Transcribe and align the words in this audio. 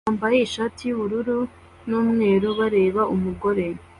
wambaye 0.07 0.37
ishati 0.41 0.81
y'ubururu 0.85 1.39
n'umweru 1.89 2.47
bareba 2.59 3.01
umugore 3.15 3.65